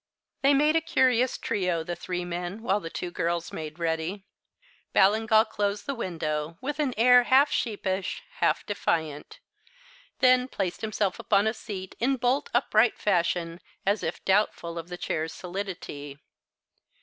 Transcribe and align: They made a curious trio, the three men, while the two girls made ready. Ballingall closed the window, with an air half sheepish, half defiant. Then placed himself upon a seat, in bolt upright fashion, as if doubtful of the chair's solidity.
They 0.41 0.55
made 0.55 0.75
a 0.75 0.81
curious 0.81 1.37
trio, 1.37 1.83
the 1.83 1.95
three 1.95 2.25
men, 2.25 2.63
while 2.63 2.79
the 2.79 2.89
two 2.89 3.11
girls 3.11 3.53
made 3.53 3.77
ready. 3.77 4.25
Ballingall 4.95 5.45
closed 5.45 5.85
the 5.85 5.93
window, 5.93 6.57
with 6.59 6.79
an 6.79 6.95
air 6.97 7.25
half 7.25 7.51
sheepish, 7.51 8.23
half 8.39 8.65
defiant. 8.65 9.37
Then 10.17 10.47
placed 10.47 10.81
himself 10.81 11.19
upon 11.19 11.45
a 11.45 11.53
seat, 11.53 11.93
in 11.99 12.15
bolt 12.15 12.49
upright 12.51 12.97
fashion, 12.97 13.61
as 13.85 14.01
if 14.01 14.25
doubtful 14.25 14.79
of 14.79 14.89
the 14.89 14.97
chair's 14.97 15.33
solidity. 15.33 16.17